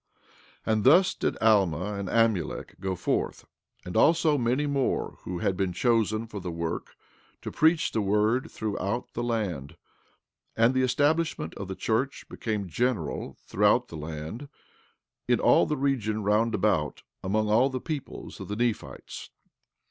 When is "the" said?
6.39-6.49, 7.91-8.01, 9.13-9.21, 10.73-10.81, 11.67-11.75, 13.89-13.95, 15.67-15.77, 17.69-17.79, 18.47-18.55